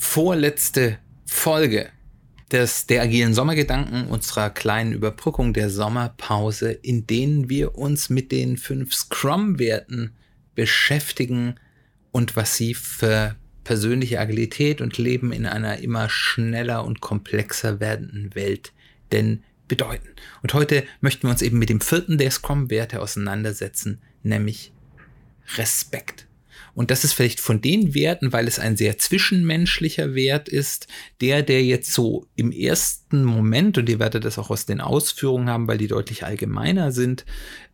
vorletzte 0.00 0.98
Folge 1.26 1.90
des, 2.50 2.86
der 2.86 3.02
agilen 3.02 3.34
Sommergedanken 3.34 4.06
unserer 4.06 4.48
kleinen 4.48 4.94
Überbrückung 4.94 5.52
der 5.52 5.68
Sommerpause, 5.68 6.72
in 6.72 7.06
denen 7.06 7.50
wir 7.50 7.76
uns 7.76 8.08
mit 8.08 8.32
den 8.32 8.56
fünf 8.56 8.94
Scrum-Werten 8.94 10.12
beschäftigen 10.54 11.56
und 12.12 12.34
was 12.34 12.56
sie 12.56 12.72
für 12.72 13.36
persönliche 13.62 14.18
Agilität 14.18 14.80
und 14.80 14.96
Leben 14.96 15.32
in 15.32 15.44
einer 15.44 15.78
immer 15.78 16.08
schneller 16.08 16.84
und 16.86 17.00
komplexer 17.00 17.78
werdenden 17.78 18.34
Welt 18.34 18.72
denn 19.12 19.44
bedeuten. 19.68 20.08
Und 20.42 20.54
heute 20.54 20.82
möchten 21.02 21.24
wir 21.24 21.30
uns 21.30 21.42
eben 21.42 21.58
mit 21.58 21.68
dem 21.68 21.82
vierten 21.82 22.16
der 22.16 22.30
Scrum-Werte 22.30 23.00
auseinandersetzen, 23.00 24.00
nämlich 24.22 24.72
Respekt. 25.56 26.26
Und 26.74 26.90
das 26.90 27.04
ist 27.04 27.12
vielleicht 27.12 27.40
von 27.40 27.60
den 27.60 27.94
Werten, 27.94 28.32
weil 28.32 28.46
es 28.48 28.58
ein 28.58 28.76
sehr 28.76 28.98
zwischenmenschlicher 28.98 30.14
Wert 30.14 30.48
ist, 30.48 30.86
der, 31.20 31.42
der 31.42 31.64
jetzt 31.64 31.92
so 31.92 32.26
im 32.36 32.52
ersten 32.52 33.24
Moment, 33.24 33.78
und 33.78 33.88
ihr 33.88 33.98
werdet 33.98 34.24
das 34.24 34.38
auch 34.38 34.50
aus 34.50 34.66
den 34.66 34.80
Ausführungen 34.80 35.48
haben, 35.48 35.68
weil 35.68 35.78
die 35.78 35.88
deutlich 35.88 36.24
allgemeiner 36.24 36.92
sind, 36.92 37.24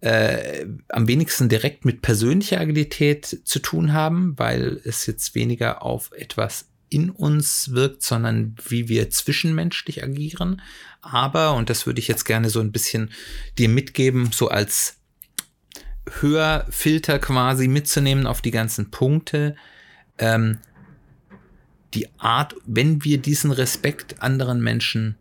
äh, 0.00 0.66
am 0.88 1.08
wenigsten 1.08 1.48
direkt 1.48 1.84
mit 1.84 2.02
persönlicher 2.02 2.60
Agilität 2.60 3.40
zu 3.44 3.58
tun 3.58 3.92
haben, 3.92 4.34
weil 4.36 4.80
es 4.84 5.06
jetzt 5.06 5.34
weniger 5.34 5.82
auf 5.82 6.10
etwas 6.16 6.66
in 6.88 7.10
uns 7.10 7.72
wirkt, 7.72 8.02
sondern 8.02 8.54
wie 8.68 8.88
wir 8.88 9.10
zwischenmenschlich 9.10 10.02
agieren. 10.02 10.62
Aber, 11.00 11.54
und 11.54 11.70
das 11.70 11.86
würde 11.86 12.00
ich 12.00 12.08
jetzt 12.08 12.24
gerne 12.24 12.50
so 12.50 12.60
ein 12.60 12.72
bisschen 12.72 13.10
dir 13.58 13.68
mitgeben, 13.68 14.30
so 14.32 14.48
als 14.48 14.95
Hörfilter 16.20 17.18
quasi 17.18 17.68
mitzunehmen 17.68 18.26
auf 18.26 18.40
die 18.42 18.50
ganzen 18.50 18.90
Punkte. 18.90 19.56
Ähm, 20.18 20.58
die 21.94 22.08
Art, 22.18 22.54
wenn 22.66 23.04
wir 23.04 23.18
diesen 23.18 23.50
Respekt 23.50 24.22
anderen 24.22 24.62
Menschen 24.62 25.16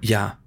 ja 0.00 0.38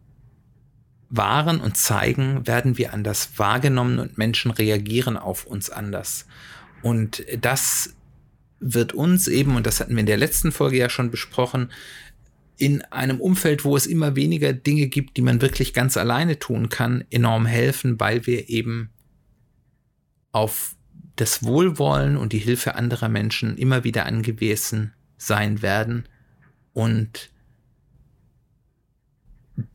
wahren 1.09 1.61
und 1.61 1.77
zeigen, 1.77 2.45
werden 2.47 2.77
wir 2.77 2.93
anders 2.93 3.37
wahrgenommen 3.37 3.99
und 3.99 4.17
Menschen 4.17 4.51
reagieren 4.51 5.17
auf 5.17 5.45
uns 5.45 5.69
anders. 5.69 6.25
Und 6.81 7.23
das 7.39 7.95
wird 8.59 8.93
uns 8.93 9.27
eben, 9.27 9.55
und 9.55 9.65
das 9.65 9.79
hatten 9.79 9.93
wir 9.93 10.01
in 10.01 10.05
der 10.05 10.17
letzten 10.17 10.51
Folge 10.51 10.77
ja 10.77 10.89
schon 10.89 11.11
besprochen, 11.11 11.71
in 12.57 12.81
einem 12.83 13.19
Umfeld, 13.19 13.65
wo 13.65 13.75
es 13.75 13.85
immer 13.85 14.15
weniger 14.15 14.53
Dinge 14.53 14.87
gibt, 14.87 15.17
die 15.17 15.21
man 15.21 15.41
wirklich 15.41 15.73
ganz 15.73 15.97
alleine 15.97 16.39
tun 16.39 16.69
kann, 16.69 17.03
enorm 17.09 17.45
helfen, 17.45 17.99
weil 17.99 18.25
wir 18.25 18.49
eben 18.49 18.89
auf 20.31 20.75
das 21.15 21.43
Wohlwollen 21.43 22.17
und 22.17 22.33
die 22.33 22.39
Hilfe 22.39 22.75
anderer 22.75 23.09
Menschen 23.09 23.57
immer 23.57 23.83
wieder 23.83 24.05
angewiesen 24.05 24.93
sein 25.17 25.61
werden. 25.61 26.07
Und 26.73 27.31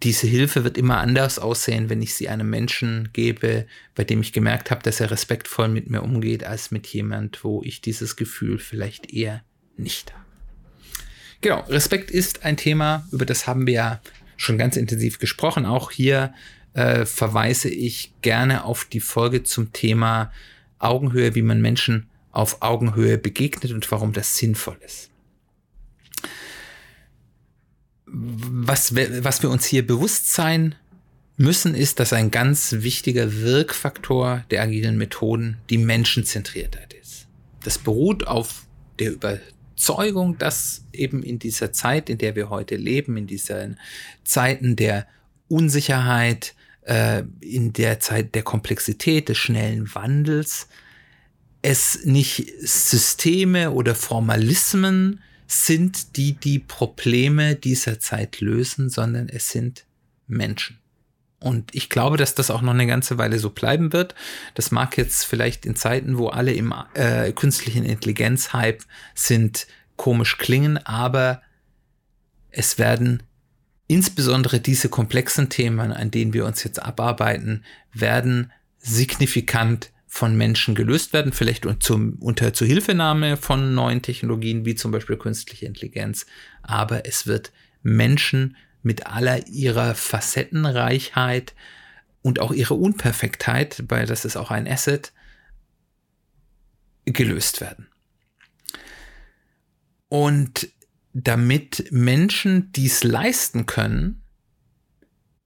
diese 0.03 0.27
Hilfe 0.27 0.65
wird 0.65 0.77
immer 0.77 0.99
anders 0.99 1.39
aussehen, 1.39 1.89
wenn 1.89 2.03
ich 2.03 2.15
sie 2.15 2.29
einem 2.29 2.51
Menschen 2.51 3.09
gebe, 3.13 3.67
bei 3.95 4.05
dem 4.05 4.21
ich 4.21 4.33
gemerkt 4.33 4.71
habe, 4.71 4.83
dass 4.83 5.01
er 5.01 5.11
respektvoll 5.11 5.69
mit 5.69 5.89
mir 5.89 6.03
umgeht, 6.03 6.45
als 6.45 6.71
mit 6.71 6.87
jemand, 6.89 7.43
wo 7.45 7.63
ich 7.63 7.81
dieses 7.81 8.17
Gefühl 8.17 8.59
vielleicht 8.59 9.11
eher 9.13 9.43
nicht 9.77 10.13
habe. 10.13 10.20
Genau, 11.41 11.61
Respekt 11.69 12.11
ist 12.11 12.45
ein 12.45 12.57
Thema, 12.57 13.07
über 13.13 13.25
das 13.25 13.47
haben 13.47 13.67
wir 13.67 13.75
ja 13.75 14.01
schon 14.37 14.59
ganz 14.59 14.77
intensiv 14.77 15.19
gesprochen. 15.19 15.65
Auch 15.65 15.91
hier 15.91 16.35
äh, 16.75 17.05
verweise 17.07 17.69
ich 17.69 18.13
gerne 18.23 18.65
auf 18.65 18.85
die 18.85 19.01
Folge 19.01 19.43
zum 19.43 19.73
Thema 19.73 20.33
Augenhöhe, 20.79 21.35
wie 21.35 21.43
man 21.43 21.61
Menschen 21.61 22.09
auf 22.33 22.63
Augenhöhe 22.63 23.19
begegnet 23.19 23.73
und 23.73 23.91
warum 23.91 24.13
das 24.13 24.37
sinnvoll 24.37 24.79
ist. 24.85 25.11
Was, 28.07 28.95
was 28.95 29.43
wir 29.43 29.51
uns 29.51 29.65
hier 29.65 29.87
bewusst 29.87 30.33
sein 30.33 30.75
müssen, 31.37 31.75
ist, 31.75 32.01
dass 32.01 32.13
ein 32.13 32.31
ganz 32.31 32.77
wichtiger 32.79 33.41
Wirkfaktor 33.41 34.45
der 34.51 34.63
agilen 34.63 34.99
Methoden 34.99 35.59
die 35.71 35.79
Menschenzentriertheit 35.79 36.93
ist. 36.95 37.27
Das 37.63 37.79
beruht 37.79 38.27
auf 38.27 38.67
der 38.99 39.13
über 39.13 39.39
Überzeugung, 39.81 40.37
dass 40.37 40.85
eben 40.93 41.23
in 41.23 41.39
dieser 41.39 41.73
Zeit, 41.73 42.11
in 42.11 42.19
der 42.19 42.37
wir 42.37 42.51
heute 42.51 42.77
leben, 42.77 43.17
in 43.17 43.27
diesen 43.27 43.81
Zeiten 44.25 44.77
der 44.77 45.07
Unsicherheit, 45.49 46.55
äh, 46.83 47.23
in 47.41 47.73
der 47.73 47.99
Zeit 47.99 48.35
der 48.35 48.43
Komplexität, 48.43 49.31
des 49.31 49.39
schnellen 49.39 49.93
Wandels, 49.95 50.69
es 51.63 52.05
nicht 52.05 52.53
Systeme 52.61 53.71
oder 53.71 53.95
Formalismen 53.95 55.23
sind, 55.47 56.19
die 56.19 56.35
die 56.35 56.59
Probleme 56.59 57.57
dieser 57.57 57.99
Zeit 58.01 58.43
lösen, 58.43 58.91
sondern 58.91 59.31
es 59.31 59.49
sind 59.49 59.87
Menschen. 60.27 60.79
Und 61.41 61.75
ich 61.75 61.89
glaube, 61.89 62.19
dass 62.19 62.35
das 62.35 62.51
auch 62.51 62.61
noch 62.61 62.75
eine 62.75 62.87
ganze 62.87 63.17
Weile 63.17 63.39
so 63.39 63.51
bleiben 63.51 63.95
wird. 63.95 64.15
Das 64.55 64.71
mag 64.71 64.99
jetzt 64.99 65.25
vielleicht 65.25 65.65
in 65.65 65.75
Zeiten, 65.75 66.19
wo 66.19 66.29
alle 66.29 66.53
im 66.53 66.75
äh, 66.95 67.33
künstlichen 67.33 67.85
Intelligenz-Hype 67.85 68.83
sind, 69.15 69.67
komisch 69.97 70.39
klingen, 70.39 70.79
aber 70.79 71.43
es 72.51 72.79
werden 72.79 73.23
insbesondere 73.87 74.61
diese 74.61 74.89
komplexen 74.89 75.49
Themen, 75.49 75.93
an 75.93 76.11
denen 76.11 76.33
wir 76.33 76.47
uns 76.47 76.63
jetzt 76.63 76.81
abarbeiten, 76.81 77.65
werden 77.93 78.53
signifikant 78.79 79.91
von 80.07 80.37
Menschen 80.37 80.75
gelöst 80.75 81.13
werden, 81.13 81.33
vielleicht 81.33 81.67
zum, 81.81 82.15
unter 82.21 82.53
Zuhilfenahme 82.53 83.37
von 83.37 83.75
neuen 83.75 84.03
Technologien 84.03 84.65
wie 84.65 84.75
zum 84.75 84.91
Beispiel 84.91 85.17
künstliche 85.17 85.67
Intelligenz, 85.67 86.27
aber 86.63 87.07
es 87.07 87.27
wird 87.27 87.53
Menschen 87.83 88.57
mit 88.83 89.07
aller 89.07 89.47
ihrer 89.49 89.95
Facettenreichheit 89.95 91.55
und 92.23 92.39
auch 92.39 92.53
ihrer 92.53 92.79
Unperfektheit, 92.79 93.85
weil 93.89 94.07
das 94.07 94.25
ist 94.25 94.37
auch 94.37 94.51
ein 94.51 94.69
Asset, 94.69 95.13
gelöst 97.05 97.61
werden. 97.61 97.89
Und 100.09 100.69
damit 101.13 101.89
Menschen 101.91 102.73
dies 102.73 103.05
leisten 103.05 103.67
können, 103.67 104.23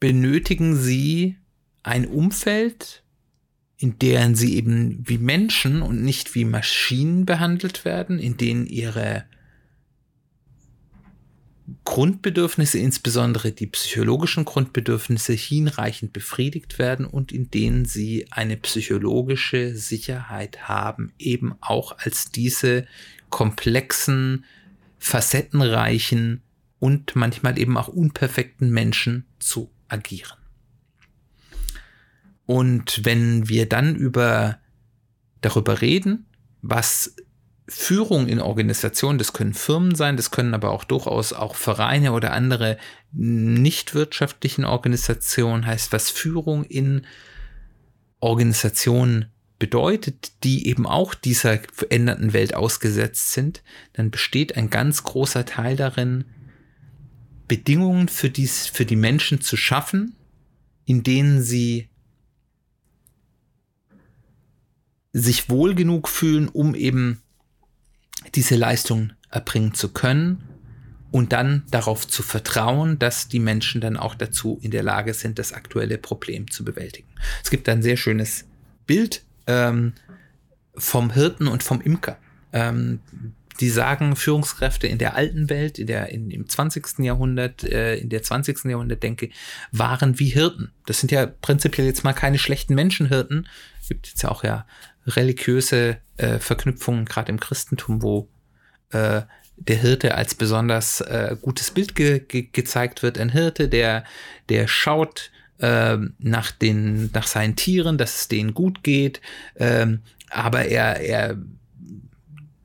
benötigen 0.00 0.76
sie 0.76 1.38
ein 1.82 2.06
Umfeld, 2.06 3.02
in 3.76 3.98
deren 3.98 4.34
sie 4.34 4.56
eben 4.56 5.06
wie 5.08 5.18
Menschen 5.18 5.82
und 5.82 6.02
nicht 6.02 6.34
wie 6.34 6.44
Maschinen 6.44 7.26
behandelt 7.26 7.84
werden, 7.84 8.18
in 8.18 8.36
denen 8.36 8.66
ihre 8.66 9.24
Grundbedürfnisse, 11.84 12.78
insbesondere 12.78 13.52
die 13.52 13.66
psychologischen 13.66 14.44
Grundbedürfnisse, 14.44 15.32
hinreichend 15.32 16.12
befriedigt 16.12 16.78
werden 16.78 17.06
und 17.06 17.32
in 17.32 17.50
denen 17.50 17.86
sie 17.86 18.26
eine 18.30 18.56
psychologische 18.58 19.75
Sicherheit 19.75 20.69
haben, 20.69 21.12
eben 21.19 21.54
auch 21.60 21.97
als 21.98 22.30
diese 22.30 22.86
komplexen, 23.31 24.44
facettenreichen 24.99 26.43
und 26.78 27.16
manchmal 27.16 27.58
eben 27.58 27.78
auch 27.78 27.88
unperfekten 27.88 28.70
Menschen 28.70 29.26
zu 29.38 29.70
agieren. 29.88 30.37
Und 32.46 33.00
wenn 33.05 33.49
wir 33.49 33.66
dann 33.69 33.96
über 33.96 34.58
darüber 35.40 35.81
reden, 35.81 36.26
was 36.61 37.16
Führung 37.66 38.28
in 38.28 38.40
Organisationen, 38.40 39.19
das 39.19 39.32
können 39.32 39.55
Firmen 39.55 39.94
sein, 39.94 40.16
das 40.16 40.31
können 40.31 40.52
aber 40.52 40.70
auch 40.70 40.84
durchaus 40.84 41.32
auch 41.32 41.55
Vereine 41.55 42.12
oder 42.12 42.32
andere 42.32 42.76
nicht 43.12 43.94
wirtschaftlichen 43.94 44.64
Organisationen, 44.64 45.64
heißt, 45.64 45.93
was 45.93 46.11
Führung 46.11 46.64
in 46.64 47.06
Organisationen 48.20 49.32
bedeutet, 49.58 50.44
die 50.44 50.66
eben 50.66 50.87
auch 50.87 51.14
dieser 51.14 51.58
veränderten 51.72 52.34
Welt 52.34 52.55
ausgesetzt 52.55 53.32
sind, 53.32 53.62
dann 53.94 54.11
besteht 54.11 54.56
ein 54.56 54.69
ganz 54.69 55.02
großer 55.05 55.46
Teil 55.46 55.76
darin, 55.76 56.25
Bedingungen 57.49 58.08
für, 58.08 58.31
dies, 58.31 58.66
für 58.66 58.84
die 58.84 58.96
Menschen 58.96 59.40
zu 59.40 59.56
schaffen, 59.56 60.16
in 60.84 61.02
denen 61.02 61.43
sie 61.43 61.88
sich 65.12 65.49
wohl 65.49 65.75
genug 65.75 66.08
fühlen, 66.08 66.49
um 66.49 66.75
eben 66.75 67.24
diese 68.35 68.56
Leistung 68.56 69.12
erbringen 69.31 69.75
zu 69.75 69.91
können 69.91 70.43
und 71.11 71.32
dann 71.32 71.62
darauf 71.71 72.09
zu 72.09 72.23
vertrauen, 72.23 72.99
dass 72.99 73.29
die 73.29 73.38
Menschen 73.38 73.81
dann 73.81 73.97
auch 73.97 74.15
dazu 74.15 74.59
in 74.62 74.71
der 74.71 74.82
Lage 74.82 75.15
sind, 75.15 75.38
das 75.38 75.53
aktuelle 75.53 75.99
Problem 75.99 76.50
zu 76.50 76.65
bewältigen. 76.65 77.09
Es 77.43 77.50
gibt 77.50 77.69
ein 77.69 77.82
sehr 77.82 77.97
schönes 77.97 78.47
Bild 78.87 79.23
ähm, 79.47 79.93
vom 80.75 81.12
Hirten 81.12 81.47
und 81.47 81.62
vom 81.62 81.81
Imker. 81.81 82.19
Ähm, 82.53 83.00
die 83.61 83.71
sagen, 83.71 84.17
Führungskräfte 84.17 84.87
in 84.87 84.99
der 84.99 85.15
alten 85.15 85.49
Welt, 85.49 85.79
in 85.79 85.87
der, 85.87 86.09
in, 86.09 86.31
im 86.31 86.49
20. 86.49 86.99
Jahrhundert, 86.99 87.62
äh, 87.62 87.97
in 87.97 88.09
der 88.09 88.23
20. 88.23 88.65
Jahrhundert 88.65 89.03
denke, 89.03 89.31
waren 89.71 90.19
wie 90.19 90.31
Hirten. 90.31 90.73
Das 90.87 90.99
sind 90.99 91.12
ja 91.12 91.26
prinzipiell 91.26 91.87
jetzt 91.87 92.03
mal 92.03 92.12
keine 92.12 92.38
schlechten 92.38 92.75
Menschenhirten. 92.75 93.47
Es 93.81 93.88
gibt 93.88 94.09
jetzt 94.09 94.23
ja 94.23 94.31
auch 94.31 94.43
ja 94.43 94.67
religiöse 95.06 95.98
äh, 96.16 96.38
Verknüpfungen, 96.38 97.04
gerade 97.04 97.30
im 97.30 97.40
Christentum, 97.40 98.02
wo 98.02 98.28
äh, 98.90 99.22
der 99.56 99.76
Hirte 99.76 100.14
als 100.14 100.34
besonders 100.34 101.00
äh, 101.00 101.36
gutes 101.40 101.70
Bild 101.70 101.94
ge 101.94 102.20
ge 102.20 102.48
gezeigt 102.52 103.02
wird. 103.02 103.18
Ein 103.18 103.30
Hirte, 103.30 103.68
der, 103.68 104.04
der 104.48 104.66
schaut 104.66 105.30
äh, 105.58 105.96
nach, 106.18 106.50
den, 106.50 107.10
nach 107.12 107.26
seinen 107.26 107.56
Tieren, 107.56 107.98
dass 107.98 108.20
es 108.20 108.28
denen 108.28 108.54
gut 108.54 108.82
geht, 108.82 109.20
ähm, 109.56 110.02
aber 110.30 110.64
er, 110.66 111.00
er 111.00 111.38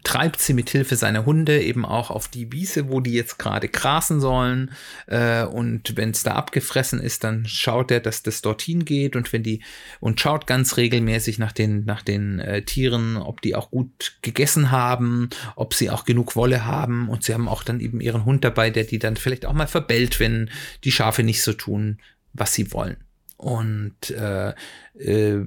treibt 0.09 0.41
sie 0.41 0.53
mit 0.53 0.71
Hilfe 0.71 0.95
seiner 0.95 1.27
Hunde 1.27 1.61
eben 1.61 1.85
auch 1.85 2.09
auf 2.09 2.27
die 2.27 2.51
Wiese, 2.51 2.89
wo 2.89 2.99
die 2.99 3.13
jetzt 3.13 3.37
gerade 3.37 3.69
grasen 3.69 4.19
sollen. 4.19 4.71
Äh, 5.05 5.43
und 5.43 5.95
wenn 5.97 6.09
es 6.09 6.23
da 6.23 6.33
abgefressen 6.33 6.99
ist, 6.99 7.23
dann 7.23 7.45
schaut 7.45 7.91
er, 7.91 7.99
dass 7.99 8.23
das 8.23 8.41
dorthin 8.41 8.85
geht 8.85 9.15
und 9.15 9.31
wenn 9.31 9.43
die 9.43 9.61
und 9.99 10.19
schaut 10.19 10.47
ganz 10.47 10.77
regelmäßig 10.77 11.37
nach 11.37 11.51
den 11.51 11.85
nach 11.85 12.01
den 12.01 12.39
äh, 12.39 12.63
Tieren, 12.63 13.17
ob 13.17 13.41
die 13.41 13.53
auch 13.53 13.69
gut 13.69 14.17
gegessen 14.23 14.71
haben, 14.71 15.29
ob 15.55 15.75
sie 15.75 15.91
auch 15.91 16.05
genug 16.05 16.35
Wolle 16.35 16.65
haben 16.65 17.07
und 17.07 17.23
sie 17.23 17.35
haben 17.35 17.47
auch 17.47 17.61
dann 17.61 17.79
eben 17.79 18.01
ihren 18.01 18.25
Hund 18.25 18.43
dabei, 18.43 18.71
der 18.71 18.85
die 18.85 18.97
dann 18.97 19.15
vielleicht 19.15 19.45
auch 19.45 19.53
mal 19.53 19.67
verbellt, 19.67 20.19
wenn 20.19 20.49
die 20.85 20.91
Schafe 20.91 21.21
nicht 21.21 21.43
so 21.43 21.53
tun, 21.53 21.99
was 22.33 22.55
sie 22.55 22.73
wollen. 22.73 22.97
Und 23.37 24.09
äh, 24.09 24.55
äh, 24.97 25.45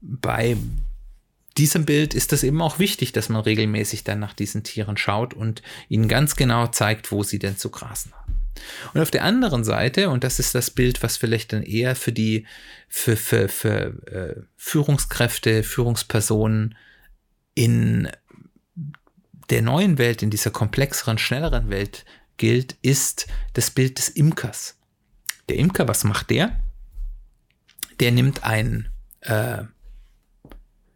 bei 0.00 0.56
diesem 1.58 1.84
Bild 1.84 2.14
ist 2.14 2.32
es 2.32 2.42
eben 2.42 2.62
auch 2.62 2.78
wichtig, 2.78 3.12
dass 3.12 3.28
man 3.28 3.42
regelmäßig 3.42 4.04
dann 4.04 4.18
nach 4.18 4.32
diesen 4.32 4.62
Tieren 4.62 4.96
schaut 4.96 5.34
und 5.34 5.62
ihnen 5.88 6.08
ganz 6.08 6.36
genau 6.36 6.66
zeigt, 6.68 7.12
wo 7.12 7.22
sie 7.22 7.38
denn 7.38 7.56
zu 7.56 7.70
grasen 7.70 8.12
haben. 8.12 8.38
Und 8.94 9.00
auf 9.00 9.10
der 9.10 9.24
anderen 9.24 9.64
Seite, 9.64 10.10
und 10.10 10.24
das 10.24 10.38
ist 10.38 10.54
das 10.54 10.70
Bild, 10.70 11.02
was 11.02 11.16
vielleicht 11.16 11.52
dann 11.52 11.62
eher 11.62 11.96
für 11.96 12.12
die, 12.12 12.46
für, 12.88 13.16
für, 13.16 13.48
für 13.48 14.06
äh, 14.06 14.42
Führungskräfte, 14.56 15.62
Führungspersonen 15.62 16.76
in 17.54 18.08
der 19.50 19.62
neuen 19.62 19.98
Welt, 19.98 20.22
in 20.22 20.30
dieser 20.30 20.50
komplexeren, 20.50 21.18
schnelleren 21.18 21.70
Welt 21.70 22.04
gilt, 22.36 22.76
ist 22.82 23.26
das 23.52 23.70
Bild 23.70 23.98
des 23.98 24.08
Imkers. 24.08 24.78
Der 25.48 25.56
Imker, 25.56 25.88
was 25.88 26.04
macht 26.04 26.30
der? 26.30 26.58
Der 28.00 28.12
nimmt 28.12 28.44
ein 28.44 28.88
äh, 29.20 29.64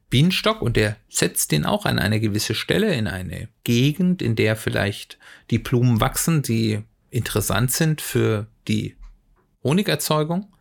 Bienenstock 0.09 0.63
und 0.63 0.77
der 0.77 0.97
setzt 1.09 1.51
den 1.53 1.65
auch 1.65 1.85
an 1.85 1.99
eine 1.99 2.21
gewisse 2.21 2.55
Stelle 2.55 2.95
in 2.95 3.07
eine 3.09 3.49
Gegend, 3.65 4.23
in 4.23 4.37
der 4.37 4.57
vielleicht 4.57 5.19
die 5.51 5.59
Blumen 5.59 6.01
wachsen, 6.01 6.43
die 6.43 6.83
interessant 7.11 7.73
sind 7.73 8.01
für 8.01 8.47
die 8.69 8.97
Honigerzeugung. 9.65 10.53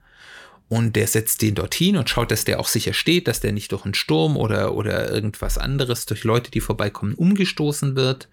Und 0.67 0.95
der 0.95 1.05
setzt 1.05 1.43
den 1.43 1.53
dorthin 1.53 1.95
und 1.95 2.09
schaut, 2.09 2.31
dass 2.31 2.43
der 2.43 2.59
auch 2.59 2.67
sicher 2.67 2.93
steht, 2.93 3.27
dass 3.27 3.39
der 3.39 3.51
nicht 3.51 3.71
durch 3.71 3.85
einen 3.85 3.93
Sturm 3.93 4.35
oder, 4.35 4.73
oder 4.73 5.11
irgendwas 5.11 5.59
anderes, 5.59 6.07
durch 6.07 6.23
Leute, 6.23 6.49
die 6.49 6.59
vorbeikommen, 6.59 7.13
umgestoßen 7.13 7.95
wird. 7.95 8.29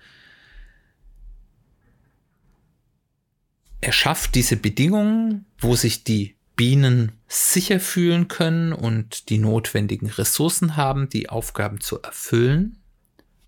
Er 3.83 3.93
schafft 3.93 4.35
diese 4.35 4.57
Bedingungen, 4.57 5.45
wo 5.59 5.77
sich 5.77 6.05
die 6.05 6.37
Bienen 6.57 7.13
sicher 7.29 7.81
fühlen 7.81 8.29
können 8.29 8.73
und 8.73 9.29
die 9.31 9.39
notwendigen 9.39 10.11
Ressourcen 10.11 10.77
haben, 10.77 11.09
die 11.09 11.29
Aufgaben 11.29 11.81
zu 11.81 12.01
erfüllen, 12.03 12.79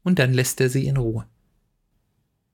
und 0.04 0.18
dann 0.18 0.32
lässt 0.32 0.60
er 0.60 0.68
sie 0.68 0.86
in 0.86 0.98
Ruhe. 0.98 1.26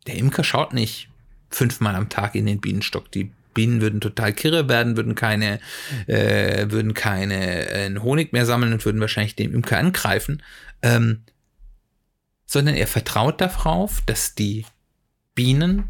Der 0.07 0.15
Imker 0.15 0.45
schaut 0.45 0.73
nicht 0.73 1.11
fünfmal 1.51 1.97
am 1.97 2.09
Tag 2.09 2.35
in 2.35 2.47
den 2.47 2.61
Bienenstock. 2.61 3.11
Die 3.13 3.33
Bienen 3.53 3.81
würden 3.81 4.01
total 4.01 4.33
kirre 4.33 4.69
werden, 4.69 4.97
würden 4.97 5.17
keine, 5.17 5.61
äh, 6.07 6.71
würden 6.71 6.95
keine 6.95 7.69
äh, 7.69 7.99
Honig 7.99 8.33
mehr 8.33 8.47
sammeln 8.47 8.73
und 8.73 8.85
würden 8.85 9.01
wahrscheinlich 9.01 9.35
den 9.35 9.53
Imker 9.53 9.79
angreifen. 9.79 10.43
Ähm, 10.81 11.25
sondern 12.47 12.77
er 12.77 12.87
vertraut 12.87 13.41
darauf, 13.41 14.01
dass 14.07 14.35
die 14.35 14.65
Bienen 15.35 15.89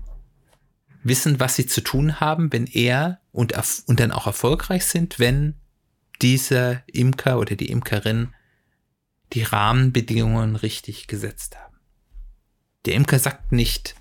wissen, 1.03 1.41
was 1.41 1.57
sie 1.57 1.67
zu 1.67 1.81
tun 1.81 2.21
haben, 2.21 2.53
wenn 2.53 2.67
er 2.67 3.21
und, 3.33 3.55
und 3.87 4.01
dann 4.01 4.13
auch 4.13 4.27
erfolgreich 4.27 4.87
sind, 4.87 5.19
wenn 5.19 5.55
dieser 6.21 6.83
Imker 6.87 7.39
oder 7.39 7.57
die 7.57 7.71
Imkerin 7.71 8.35
die 9.33 9.43
Rahmenbedingungen 9.43 10.57
richtig 10.57 11.07
gesetzt 11.07 11.57
haben. 11.57 11.77
Der 12.85 12.95
Imker 12.95 13.19
sagt 13.19 13.53
nicht 13.53 13.95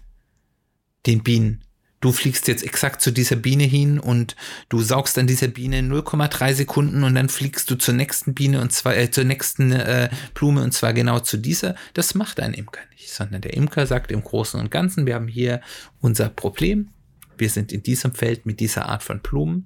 den 1.06 1.24
Bienen, 1.24 1.64
du 2.02 2.12
fliegst 2.12 2.48
jetzt 2.48 2.64
exakt 2.64 3.02
zu 3.02 3.12
dieser 3.12 3.36
Biene 3.36 3.64
hin 3.64 4.00
und 4.00 4.36
du 4.70 4.82
saugst 4.82 5.18
an 5.18 5.28
dieser 5.28 5.48
Biene 5.48 5.80
0,3 5.80 6.54
Sekunden 6.54 7.04
und 7.04 7.16
dann 7.16 7.30
fliegst 7.30 7.70
du 7.70 7.76
zur 7.76 7.94
nächsten 7.94 8.34
Biene 8.34 8.62
und 8.62 8.72
zwar 8.72 8.96
äh, 8.96 9.12
zur 9.12 9.26
nächsten 9.26 9.72
äh, 9.72 10.10
Blume 10.34 10.64
und 10.64 10.72
zwar 10.72 10.94
genau 10.94 11.20
zu 11.20 11.38
dieser. 11.38 11.76
Das 11.94 12.16
macht 12.16 12.40
ein 12.40 12.54
Imker 12.54 12.82
nicht, 12.92 13.10
sondern 13.10 13.42
der 13.42 13.54
Imker 13.54 13.86
sagt 13.86 14.12
im 14.12 14.24
Großen 14.24 14.60
und 14.60 14.72
Ganzen, 14.72 15.06
wir 15.06 15.16
haben 15.16 15.28
hier 15.28 15.62
unser 16.00 16.30
Problem. 16.30 16.90
Wir 17.38 17.50
sind 17.50 17.72
in 17.72 17.84
diesem 17.84 18.14
Feld 18.14 18.46
mit 18.46 18.60
dieser 18.60 18.88
Art 18.88 19.04
von 19.04 19.20
Blumen. 19.20 19.66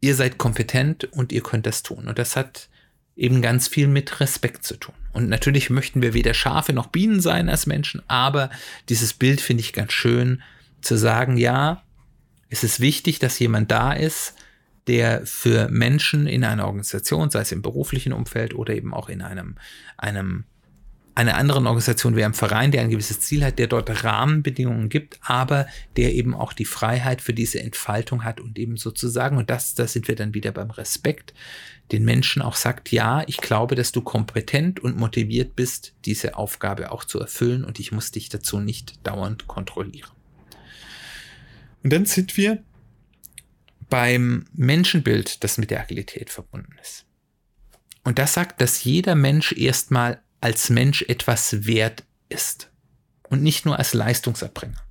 Ihr 0.00 0.14
seid 0.14 0.38
kompetent 0.38 1.04
und 1.04 1.32
ihr 1.32 1.42
könnt 1.42 1.66
das 1.66 1.82
tun. 1.82 2.06
Und 2.06 2.18
das 2.18 2.36
hat 2.36 2.68
eben 3.16 3.40
ganz 3.40 3.66
viel 3.66 3.88
mit 3.88 4.20
Respekt 4.20 4.64
zu 4.64 4.76
tun. 4.76 4.94
Und 5.12 5.28
natürlich 5.28 5.70
möchten 5.70 6.02
wir 6.02 6.12
weder 6.12 6.34
Schafe 6.34 6.72
noch 6.72 6.88
Bienen 6.88 7.20
sein 7.20 7.48
als 7.48 7.66
Menschen, 7.66 8.02
aber 8.06 8.50
dieses 8.90 9.14
Bild 9.14 9.40
finde 9.40 9.62
ich 9.62 9.72
ganz 9.72 9.92
schön, 9.92 10.42
zu 10.86 10.96
sagen, 10.96 11.36
ja, 11.36 11.82
es 12.48 12.64
ist 12.64 12.80
wichtig, 12.80 13.18
dass 13.18 13.38
jemand 13.38 13.70
da 13.70 13.92
ist, 13.92 14.34
der 14.86 15.26
für 15.26 15.68
Menschen 15.68 16.26
in 16.26 16.44
einer 16.44 16.66
Organisation, 16.66 17.30
sei 17.30 17.40
es 17.40 17.52
im 17.52 17.62
beruflichen 17.62 18.12
Umfeld 18.12 18.54
oder 18.54 18.74
eben 18.74 18.94
auch 18.94 19.08
in 19.08 19.20
einem, 19.20 19.56
einem 19.96 20.44
einer 21.16 21.36
anderen 21.36 21.66
Organisation 21.66 22.14
wie 22.14 22.24
einem 22.24 22.34
Verein, 22.34 22.70
der 22.72 22.82
ein 22.82 22.90
gewisses 22.90 23.20
Ziel 23.20 23.42
hat, 23.42 23.58
der 23.58 23.68
dort 23.68 24.04
Rahmenbedingungen 24.04 24.90
gibt, 24.90 25.18
aber 25.22 25.66
der 25.96 26.12
eben 26.14 26.34
auch 26.34 26.52
die 26.52 26.66
Freiheit 26.66 27.22
für 27.22 27.32
diese 27.32 27.58
Entfaltung 27.60 28.22
hat 28.22 28.38
und 28.38 28.58
eben 28.58 28.76
sozusagen, 28.76 29.38
und 29.38 29.48
das, 29.48 29.74
da 29.74 29.86
sind 29.86 30.08
wir 30.08 30.14
dann 30.14 30.34
wieder 30.34 30.52
beim 30.52 30.70
Respekt, 30.70 31.32
den 31.90 32.04
Menschen 32.04 32.42
auch 32.42 32.54
sagt, 32.54 32.92
ja, 32.92 33.24
ich 33.26 33.38
glaube, 33.38 33.76
dass 33.76 33.92
du 33.92 34.02
kompetent 34.02 34.80
und 34.80 34.98
motiviert 34.98 35.56
bist, 35.56 35.94
diese 36.04 36.36
Aufgabe 36.36 36.92
auch 36.92 37.04
zu 37.04 37.18
erfüllen 37.18 37.64
und 37.64 37.80
ich 37.80 37.92
muss 37.92 38.10
dich 38.10 38.28
dazu 38.28 38.60
nicht 38.60 39.06
dauernd 39.06 39.46
kontrollieren. 39.46 40.15
Und 41.86 41.92
dann 41.92 42.04
sind 42.04 42.36
wir 42.36 42.64
beim 43.88 44.46
Menschenbild, 44.54 45.44
das 45.44 45.56
mit 45.56 45.70
der 45.70 45.82
Agilität 45.82 46.30
verbunden 46.30 46.74
ist. 46.82 47.06
Und 48.02 48.18
das 48.18 48.34
sagt, 48.34 48.60
dass 48.60 48.82
jeder 48.82 49.14
Mensch 49.14 49.52
erstmal 49.52 50.20
als 50.40 50.68
Mensch 50.68 51.02
etwas 51.02 51.64
wert 51.64 52.02
ist 52.28 52.72
und 53.30 53.40
nicht 53.44 53.66
nur 53.66 53.78
als 53.78 53.94
Leistungserbringer. 53.94 54.82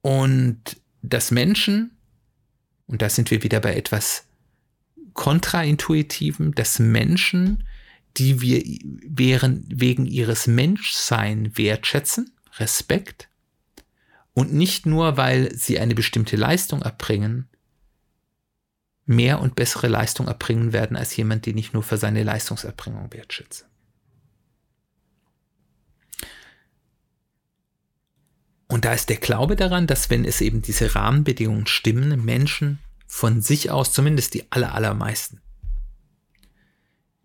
Und 0.00 0.76
dass 1.02 1.30
Menschen, 1.30 1.96
und 2.88 3.02
da 3.02 3.08
sind 3.08 3.30
wir 3.30 3.44
wieder 3.44 3.60
bei 3.60 3.76
etwas 3.76 4.26
kontraintuitivem, 5.12 6.52
dass 6.52 6.80
Menschen, 6.80 7.62
die 8.16 8.40
wir 8.40 8.60
wegen 9.68 10.04
ihres 10.04 10.48
Menschsein 10.48 11.56
wertschätzen, 11.56 12.32
Respekt, 12.58 13.28
und 14.36 14.52
nicht 14.52 14.84
nur, 14.84 15.16
weil 15.16 15.50
sie 15.54 15.78
eine 15.78 15.94
bestimmte 15.94 16.36
Leistung 16.36 16.82
erbringen, 16.82 17.48
mehr 19.06 19.40
und 19.40 19.56
bessere 19.56 19.88
Leistung 19.88 20.28
erbringen 20.28 20.74
werden 20.74 20.94
als 20.94 21.16
jemand, 21.16 21.46
den 21.46 21.56
ich 21.56 21.72
nur 21.72 21.82
für 21.82 21.96
seine 21.96 22.22
Leistungserbringung 22.22 23.14
wertschätze. 23.14 23.64
Und 28.68 28.84
da 28.84 28.92
ist 28.92 29.08
der 29.08 29.16
Glaube 29.16 29.56
daran, 29.56 29.86
dass 29.86 30.10
wenn 30.10 30.26
es 30.26 30.42
eben 30.42 30.60
diese 30.60 30.94
Rahmenbedingungen 30.94 31.66
stimmen, 31.66 32.22
Menschen 32.22 32.78
von 33.06 33.40
sich 33.40 33.70
aus, 33.70 33.94
zumindest 33.94 34.34
die 34.34 34.52
aller, 34.52 34.74
allermeisten, 34.74 35.40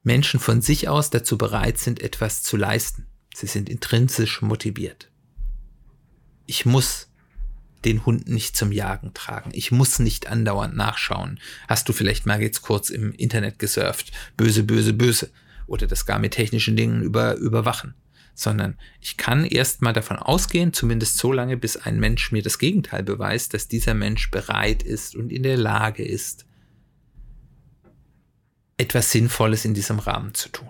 Menschen 0.01 0.39
von 0.39 0.61
sich 0.61 0.87
aus 0.87 1.09
dazu 1.09 1.37
bereit 1.37 1.77
sind, 1.77 2.01
etwas 2.01 2.41
zu 2.41 2.55
leisten. 2.55 3.05
Sie 3.35 3.47
sind 3.47 3.67
intrinsisch 3.67 4.41
motiviert. 4.41 5.10
Ich 6.51 6.65
muss 6.65 7.07
den 7.85 8.05
Hund 8.05 8.27
nicht 8.27 8.57
zum 8.57 8.73
Jagen 8.73 9.13
tragen. 9.13 9.51
Ich 9.53 9.71
muss 9.71 9.99
nicht 9.99 10.27
andauernd 10.27 10.75
nachschauen. 10.75 11.39
Hast 11.69 11.87
du 11.87 11.93
vielleicht 11.93 12.25
mal 12.25 12.41
jetzt 12.41 12.61
kurz 12.61 12.89
im 12.89 13.13
Internet 13.13 13.57
gesurft? 13.57 14.11
Böse, 14.35 14.63
böse, 14.63 14.91
böse. 14.91 15.29
Oder 15.65 15.87
das 15.87 16.05
gar 16.05 16.19
mit 16.19 16.33
technischen 16.33 16.75
Dingen 16.75 17.03
über, 17.03 17.35
überwachen. 17.35 17.93
sondern 18.33 18.77
ich 18.99 19.15
kann 19.15 19.45
erstmal 19.45 19.93
davon 19.93 20.17
ausgehen, 20.17 20.73
zumindest 20.73 21.17
so 21.17 21.31
lange, 21.31 21.55
bis 21.55 21.77
ein 21.77 22.01
Mensch 22.01 22.33
mir 22.33 22.43
das 22.43 22.59
Gegenteil 22.59 23.03
beweist, 23.03 23.53
dass 23.53 23.69
dieser 23.69 23.93
Mensch 23.93 24.29
bereit 24.29 24.83
ist 24.83 25.15
und 25.15 25.31
in 25.31 25.43
der 25.43 25.57
Lage 25.57 26.03
ist, 26.03 26.45
etwas 28.75 29.11
Sinnvolles 29.11 29.63
in 29.63 29.73
diesem 29.73 29.99
Rahmen 29.99 30.33
zu 30.33 30.49
tun. 30.49 30.69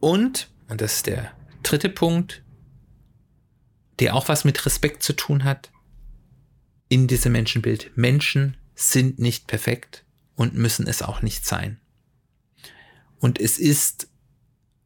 Und, 0.00 0.48
und 0.68 0.80
das 0.80 0.96
ist 0.96 1.06
der 1.06 1.32
dritte 1.62 1.90
Punkt, 1.90 2.42
der 4.00 4.14
auch 4.14 4.28
was 4.28 4.44
mit 4.44 4.64
Respekt 4.66 5.02
zu 5.02 5.14
tun 5.14 5.44
hat, 5.44 5.70
in 6.88 7.06
diesem 7.06 7.32
Menschenbild. 7.32 7.90
Menschen 7.96 8.56
sind 8.74 9.18
nicht 9.18 9.46
perfekt 9.46 10.04
und 10.36 10.54
müssen 10.54 10.86
es 10.86 11.02
auch 11.02 11.22
nicht 11.22 11.44
sein. 11.44 11.80
Und 13.18 13.40
es 13.40 13.58
ist 13.58 14.08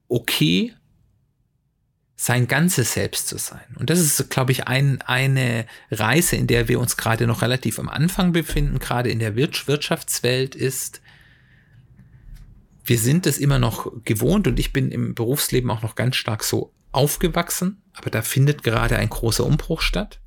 okay, 0.08 0.74
sein 2.16 2.46
ganzes 2.46 2.92
Selbst 2.92 3.26
zu 3.26 3.36
sein. 3.36 3.64
Und 3.78 3.90
das 3.90 3.98
ist, 3.98 4.30
glaube 4.30 4.52
ich, 4.52 4.68
ein, 4.68 5.02
eine 5.02 5.66
Reise, 5.90 6.36
in 6.36 6.46
der 6.46 6.68
wir 6.68 6.78
uns 6.78 6.96
gerade 6.96 7.26
noch 7.26 7.42
relativ 7.42 7.80
am 7.80 7.88
Anfang 7.88 8.32
befinden, 8.32 8.78
gerade 8.78 9.10
in 9.10 9.18
der 9.18 9.34
Wirtschaftswelt 9.34 10.54
ist. 10.54 11.02
Wir 12.84 12.98
sind 12.98 13.26
es 13.26 13.38
immer 13.38 13.58
noch 13.58 13.92
gewohnt 14.04 14.46
und 14.46 14.60
ich 14.60 14.72
bin 14.72 14.92
im 14.92 15.14
Berufsleben 15.14 15.70
auch 15.70 15.82
noch 15.82 15.96
ganz 15.96 16.14
stark 16.16 16.44
so 16.44 16.72
aufgewachsen, 16.92 17.81
aber 17.94 18.10
da 18.10 18.22
findet 18.22 18.62
gerade 18.62 18.96
ein 18.96 19.08
großer 19.08 19.44
Umbruch 19.44 19.80
statt. 19.80 20.20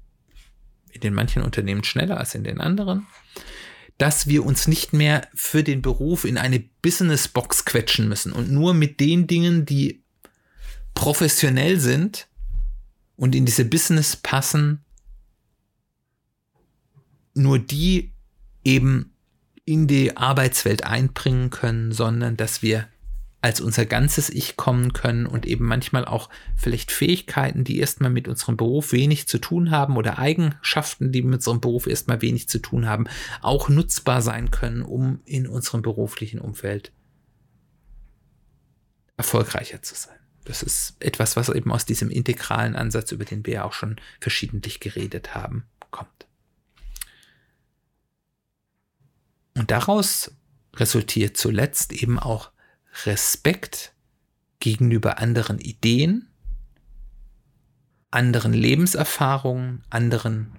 In 0.91 1.01
den 1.01 1.13
manchen 1.13 1.43
Unternehmen 1.43 1.83
schneller 1.83 2.17
als 2.17 2.35
in 2.35 2.43
den 2.43 2.61
anderen 2.61 3.05
dass 3.97 4.27
wir 4.27 4.45
uns 4.45 4.67
nicht 4.67 4.93
mehr 4.93 5.27
für 5.33 5.63
den 5.63 5.81
Beruf 5.81 6.25
in 6.25 6.37
eine 6.37 6.59
Businessbox 6.81 7.65
quetschen 7.65 8.09
müssen 8.09 8.33
und 8.33 8.51
nur 8.51 8.73
mit 8.73 8.99
den 8.99 9.27
Dingen, 9.27 9.65
die 9.65 10.03
professionell 10.93 11.79
sind 11.79 12.27
und 13.15 13.35
in 13.35 13.45
diese 13.45 13.65
Business 13.65 14.15
passen, 14.15 14.83
nur 17.33 17.59
die 17.59 18.11
eben 18.63 19.13
in 19.63 19.87
die 19.87 20.15
Arbeitswelt 20.17 20.83
einbringen 20.83 21.49
können, 21.49 21.91
sondern 21.91 22.37
dass 22.37 22.61
wir 22.61 22.87
als 23.45 23.61
unser 23.61 23.85
ganzes 23.85 24.31
Ich 24.31 24.57
kommen 24.57 24.91
können 24.93 25.27
und 25.27 25.45
eben 25.45 25.67
manchmal 25.67 26.03
auch 26.03 26.31
vielleicht 26.55 26.91
Fähigkeiten, 26.91 27.63
die 27.63 27.77
erstmal 27.77 28.09
mit 28.09 28.27
unserem 28.27 28.57
Beruf 28.57 28.91
wenig 28.91 29.27
zu 29.27 29.37
tun 29.37 29.69
haben 29.69 29.97
oder 29.97 30.17
Eigenschaften, 30.17 31.11
die 31.11 31.21
mit 31.21 31.35
unserem 31.35 31.61
Beruf 31.61 31.85
erstmal 31.85 32.23
wenig 32.23 32.49
zu 32.49 32.57
tun 32.57 32.87
haben, 32.87 33.05
auch 33.43 33.69
nutzbar 33.69 34.23
sein 34.23 34.49
können, 34.49 34.81
um 34.81 35.19
in 35.25 35.45
unserem 35.45 35.83
beruflichen 35.83 36.39
Umfeld 36.39 36.91
erfolgreicher 39.15 39.83
zu 39.83 39.93
sein. 39.93 40.17
Das 40.45 40.63
ist 40.63 40.95
etwas, 40.99 41.35
was 41.35 41.49
eben 41.49 41.71
aus 41.71 41.85
diesem 41.85 42.09
integralen 42.09 42.75
Ansatz, 42.75 43.11
über 43.11 43.25
den 43.25 43.45
wir 43.45 43.53
ja 43.53 43.63
auch 43.63 43.73
schon 43.73 43.97
verschiedentlich 44.19 44.79
geredet 44.79 45.35
haben, 45.35 45.65
kommt. 45.91 46.25
Und 49.53 49.69
daraus 49.69 50.31
resultiert 50.75 51.37
zuletzt 51.37 51.93
eben 51.93 52.17
auch 52.17 52.49
Respekt 53.03 53.93
gegenüber 54.59 55.19
anderen 55.19 55.59
Ideen, 55.59 56.29
anderen 58.11 58.53
Lebenserfahrungen, 58.53 59.83
anderen 59.89 60.51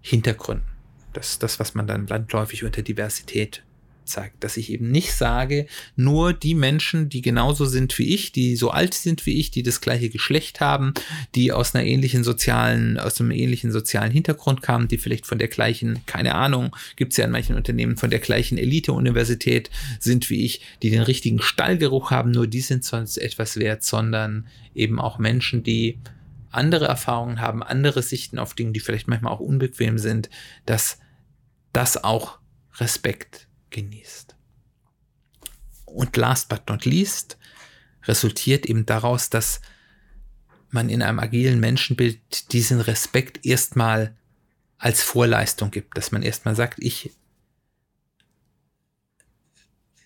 Hintergründen. 0.00 0.66
Das 1.12 1.30
ist 1.30 1.42
das, 1.42 1.60
was 1.60 1.74
man 1.74 1.86
dann 1.86 2.06
landläufig 2.06 2.64
unter 2.64 2.82
Diversität 2.82 3.64
zeigt, 4.08 4.42
dass 4.42 4.56
ich 4.56 4.70
eben 4.72 4.90
nicht 4.90 5.12
sage, 5.12 5.66
nur 5.96 6.32
die 6.32 6.54
Menschen, 6.54 7.08
die 7.08 7.22
genauso 7.22 7.64
sind 7.66 7.98
wie 7.98 8.14
ich, 8.14 8.32
die 8.32 8.56
so 8.56 8.70
alt 8.70 8.94
sind 8.94 9.26
wie 9.26 9.38
ich, 9.38 9.50
die 9.50 9.62
das 9.62 9.80
gleiche 9.80 10.08
Geschlecht 10.08 10.60
haben, 10.60 10.94
die 11.34 11.52
aus 11.52 11.74
einer 11.74 11.84
ähnlichen 11.84 12.24
sozialen, 12.24 12.98
aus 12.98 13.20
einem 13.20 13.30
ähnlichen 13.30 13.72
sozialen 13.72 14.10
Hintergrund 14.10 14.62
kamen, 14.62 14.88
die 14.88 14.98
vielleicht 14.98 15.26
von 15.26 15.38
der 15.38 15.48
gleichen, 15.48 16.04
keine 16.06 16.34
Ahnung, 16.34 16.74
gibt 16.96 17.12
es 17.12 17.16
ja 17.16 17.24
in 17.24 17.30
manchen 17.30 17.56
Unternehmen, 17.56 17.96
von 17.96 18.10
der 18.10 18.20
gleichen 18.20 18.58
Elite-Universität 18.58 19.70
sind 20.00 20.30
wie 20.30 20.44
ich, 20.44 20.62
die 20.82 20.90
den 20.90 21.02
richtigen 21.02 21.40
Stallgeruch 21.40 22.10
haben, 22.10 22.30
nur 22.30 22.46
die 22.46 22.60
sind 22.60 22.84
sonst 22.84 23.16
etwas 23.18 23.56
wert, 23.56 23.82
sondern 23.82 24.46
eben 24.74 25.00
auch 25.00 25.18
Menschen, 25.18 25.62
die 25.62 25.98
andere 26.50 26.86
Erfahrungen 26.86 27.40
haben, 27.40 27.62
andere 27.62 28.02
Sichten 28.02 28.38
auf 28.38 28.54
Dinge, 28.54 28.72
die 28.72 28.80
vielleicht 28.80 29.08
manchmal 29.08 29.32
auch 29.32 29.40
unbequem 29.40 29.98
sind, 29.98 30.30
dass 30.66 30.98
das 31.72 32.02
auch 32.02 32.38
Respekt 32.76 33.47
genießt. 33.70 34.36
Und 35.84 36.16
last 36.16 36.48
but 36.48 36.68
not 36.68 36.84
least 36.84 37.38
resultiert 38.04 38.66
eben 38.66 38.86
daraus, 38.86 39.30
dass 39.30 39.60
man 40.70 40.88
in 40.90 41.02
einem 41.02 41.18
agilen 41.18 41.60
Menschenbild 41.60 42.52
diesen 42.52 42.80
Respekt 42.80 43.44
erstmal 43.44 44.16
als 44.76 45.02
Vorleistung 45.02 45.70
gibt, 45.70 45.96
dass 45.96 46.12
man 46.12 46.22
erstmal 46.22 46.54
sagt, 46.54 46.78
ich 46.80 47.10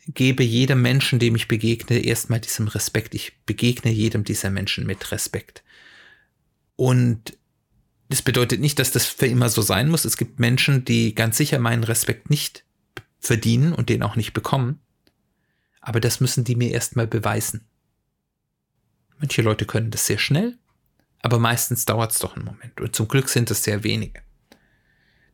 gebe 0.06 0.42
jedem 0.42 0.82
Menschen, 0.82 1.18
dem 1.18 1.36
ich 1.36 1.48
begegne, 1.48 1.98
erstmal 1.98 2.40
diesem 2.40 2.68
Respekt. 2.68 3.14
Ich 3.14 3.32
begegne 3.44 3.90
jedem 3.90 4.24
dieser 4.24 4.50
Menschen 4.50 4.86
mit 4.86 5.12
Respekt. 5.12 5.62
Und 6.76 7.36
das 8.08 8.22
bedeutet 8.22 8.60
nicht, 8.60 8.78
dass 8.78 8.90
das 8.90 9.06
für 9.06 9.26
immer 9.26 9.48
so 9.48 9.62
sein 9.62 9.88
muss. 9.88 10.04
Es 10.04 10.16
gibt 10.16 10.40
Menschen, 10.40 10.84
die 10.84 11.14
ganz 11.14 11.36
sicher 11.36 11.58
meinen 11.58 11.84
Respekt 11.84 12.30
nicht 12.30 12.64
verdienen 13.22 13.72
und 13.72 13.88
den 13.88 14.02
auch 14.02 14.16
nicht 14.16 14.34
bekommen. 14.34 14.80
Aber 15.80 16.00
das 16.00 16.20
müssen 16.20 16.44
die 16.44 16.56
mir 16.56 16.72
erstmal 16.72 17.06
beweisen. 17.06 17.66
Manche 19.18 19.42
Leute 19.42 19.64
können 19.64 19.90
das 19.90 20.06
sehr 20.06 20.18
schnell, 20.18 20.58
aber 21.20 21.38
meistens 21.38 21.84
dauert 21.84 22.12
es 22.12 22.18
doch 22.18 22.36
einen 22.36 22.44
Moment. 22.44 22.80
Und 22.80 22.94
zum 22.94 23.08
Glück 23.08 23.28
sind 23.28 23.50
es 23.50 23.62
sehr 23.62 23.84
wenige. 23.84 24.20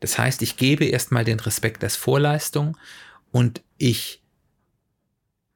Das 0.01 0.19
heißt, 0.19 0.43
ich 0.43 0.57
gebe 0.57 0.85
erstmal 0.85 1.25
den 1.25 1.41
Respekt 1.41 1.83
als 1.83 1.97
Vorleistung 1.97 2.77
und 3.33 3.63
ich 3.79 4.23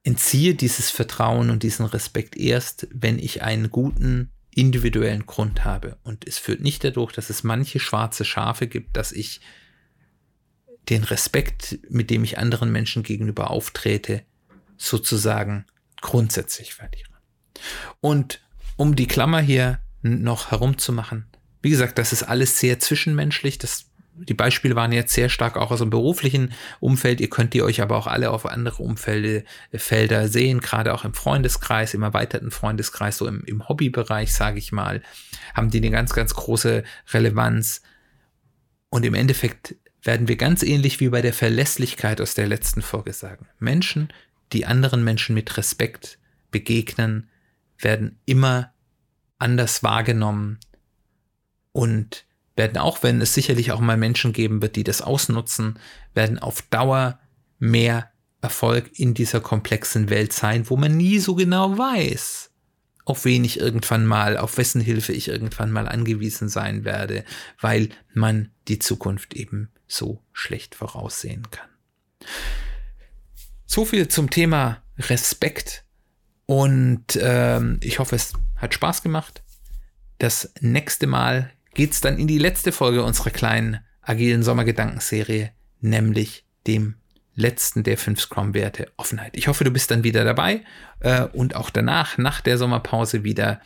entziehe 0.02 0.54
dieses 0.54 0.90
Vertrauen 0.90 1.50
und 1.50 1.62
diesen 1.62 1.86
Respekt 1.86 2.36
erst, 2.36 2.88
wenn 2.90 3.18
ich 3.18 3.42
einen 3.42 3.70
guten 3.70 4.32
individuellen 4.54 5.26
Grund 5.26 5.64
habe. 5.64 5.98
Und 6.02 6.26
es 6.26 6.38
führt 6.38 6.60
nicht 6.60 6.82
dadurch, 6.82 7.12
dass 7.12 7.30
es 7.30 7.44
manche 7.44 7.78
schwarze 7.78 8.24
Schafe 8.24 8.66
gibt, 8.66 8.96
dass 8.96 9.12
ich 9.12 9.40
den 10.88 11.04
Respekt, 11.04 11.78
mit 11.88 12.10
dem 12.10 12.24
ich 12.24 12.38
anderen 12.38 12.72
Menschen 12.72 13.02
gegenüber 13.02 13.50
auftrete, 13.50 14.22
sozusagen 14.76 15.66
grundsätzlich 16.00 16.74
verliere. 16.74 17.10
Und 18.00 18.40
um 18.76 18.96
die 18.96 19.06
Klammer 19.06 19.40
hier 19.40 19.80
noch 20.02 20.50
herumzumachen, 20.50 21.26
wie 21.62 21.70
gesagt, 21.70 21.98
das 21.98 22.12
ist 22.12 22.24
alles 22.24 22.58
sehr 22.58 22.80
zwischenmenschlich. 22.80 23.56
Das, 23.58 23.86
die 24.16 24.34
Beispiele 24.34 24.74
waren 24.74 24.90
jetzt 24.90 25.14
sehr 25.14 25.28
stark 25.28 25.56
auch 25.56 25.70
aus 25.70 25.78
dem 25.78 25.90
beruflichen 25.90 26.52
Umfeld. 26.80 27.20
Ihr 27.20 27.30
könnt 27.30 27.54
ihr 27.54 27.64
euch 27.64 27.80
aber 27.80 27.96
auch 27.96 28.08
alle 28.08 28.30
auf 28.30 28.46
andere 28.46 28.82
Umfelde, 28.82 29.44
äh, 29.70 29.78
Felder 29.78 30.26
sehen, 30.26 30.60
gerade 30.60 30.92
auch 30.92 31.04
im 31.04 31.14
Freundeskreis, 31.14 31.94
im 31.94 32.02
erweiterten 32.02 32.50
Freundeskreis, 32.50 33.18
so 33.18 33.28
im, 33.28 33.44
im 33.44 33.68
Hobbybereich, 33.68 34.32
sage 34.32 34.58
ich 34.58 34.72
mal, 34.72 35.02
haben 35.54 35.70
die 35.70 35.78
eine 35.78 35.90
ganz, 35.90 36.12
ganz 36.12 36.34
große 36.34 36.82
Relevanz. 37.12 37.82
Und 38.88 39.06
im 39.06 39.14
Endeffekt 39.14 39.76
werden 40.02 40.28
wir 40.28 40.36
ganz 40.36 40.62
ähnlich 40.62 41.00
wie 41.00 41.08
bei 41.08 41.22
der 41.22 41.32
Verlässlichkeit 41.32 42.20
aus 42.20 42.34
der 42.34 42.46
letzten 42.46 42.82
Folge 42.82 43.12
sagen. 43.12 43.46
Menschen, 43.58 44.12
die 44.52 44.66
anderen 44.66 45.04
Menschen 45.04 45.34
mit 45.34 45.56
Respekt 45.56 46.18
begegnen, 46.50 47.28
werden 47.78 48.18
immer 48.24 48.72
anders 49.38 49.82
wahrgenommen 49.82 50.58
und 51.72 52.24
werden 52.56 52.78
auch, 52.78 53.02
wenn 53.02 53.20
es 53.20 53.34
sicherlich 53.34 53.72
auch 53.72 53.80
mal 53.80 53.96
Menschen 53.96 54.32
geben 54.32 54.60
wird, 54.60 54.76
die 54.76 54.84
das 54.84 55.02
ausnutzen, 55.02 55.78
werden 56.14 56.38
auf 56.38 56.62
Dauer 56.62 57.18
mehr 57.58 58.10
Erfolg 58.40 58.90
in 58.98 59.14
dieser 59.14 59.40
komplexen 59.40 60.10
Welt 60.10 60.32
sein, 60.32 60.68
wo 60.68 60.76
man 60.76 60.96
nie 60.96 61.18
so 61.18 61.34
genau 61.34 61.78
weiß, 61.78 62.50
auf 63.04 63.24
wen 63.24 63.44
ich 63.44 63.58
irgendwann 63.58 64.04
mal, 64.04 64.36
auf 64.36 64.58
wessen 64.58 64.80
Hilfe 64.80 65.12
ich 65.12 65.28
irgendwann 65.28 65.70
mal 65.70 65.88
angewiesen 65.88 66.48
sein 66.48 66.84
werde, 66.84 67.24
weil 67.60 67.88
man 68.14 68.50
die 68.68 68.78
Zukunft 68.78 69.34
eben 69.34 69.71
so 69.86 70.22
schlecht 70.32 70.74
voraussehen 70.74 71.50
kann. 71.50 71.68
So 73.66 73.84
viel 73.84 74.08
zum 74.08 74.30
Thema 74.30 74.82
Respekt 74.98 75.84
und 76.46 77.18
ähm, 77.20 77.78
ich 77.82 77.98
hoffe, 77.98 78.16
es 78.16 78.34
hat 78.56 78.74
Spaß 78.74 79.02
gemacht. 79.02 79.42
Das 80.18 80.52
nächste 80.60 81.06
Mal 81.06 81.50
geht 81.74 81.92
es 81.92 82.00
dann 82.00 82.18
in 82.18 82.26
die 82.26 82.38
letzte 82.38 82.72
Folge 82.72 83.02
unserer 83.02 83.30
kleinen 83.30 83.80
agilen 84.02 84.42
Sommergedankenserie, 84.42 85.52
nämlich 85.80 86.44
dem 86.66 86.96
letzten 87.34 87.82
der 87.82 87.96
fünf 87.96 88.20
Scrum-Werte 88.20 88.92
Offenheit. 88.96 89.36
Ich 89.36 89.48
hoffe, 89.48 89.64
du 89.64 89.70
bist 89.70 89.90
dann 89.90 90.04
wieder 90.04 90.24
dabei 90.24 90.64
äh, 91.00 91.22
und 91.24 91.56
auch 91.56 91.70
danach, 91.70 92.18
nach 92.18 92.40
der 92.40 92.58
Sommerpause 92.58 93.24
wieder. 93.24 93.60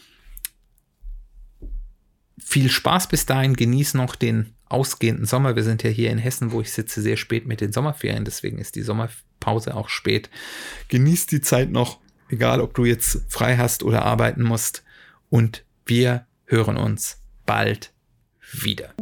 Viel 2.38 2.70
Spaß 2.70 3.08
bis 3.08 3.26
dahin, 3.26 3.54
genieß 3.54 3.94
noch 3.94 4.14
den 4.14 4.54
ausgehenden 4.68 5.26
Sommer. 5.26 5.56
Wir 5.56 5.64
sind 5.64 5.82
ja 5.82 5.90
hier 5.90 6.10
in 6.10 6.18
Hessen, 6.18 6.52
wo 6.52 6.60
ich 6.60 6.72
sitze, 6.72 7.02
sehr 7.02 7.16
spät 7.16 7.46
mit 7.46 7.60
den 7.60 7.72
Sommerferien. 7.72 8.24
Deswegen 8.24 8.58
ist 8.58 8.74
die 8.74 8.82
Sommerpause 8.82 9.74
auch 9.74 9.88
spät. 9.88 10.30
Genießt 10.88 11.30
die 11.32 11.40
Zeit 11.40 11.70
noch 11.70 12.00
egal 12.28 12.60
ob 12.60 12.74
du 12.74 12.84
jetzt 12.84 13.20
frei 13.28 13.56
hast 13.56 13.82
oder 13.82 14.04
arbeiten 14.04 14.42
musst. 14.42 14.84
Und 15.30 15.64
wir 15.84 16.26
hören 16.46 16.76
uns 16.76 17.20
bald 17.44 17.92
wieder. 18.52 18.94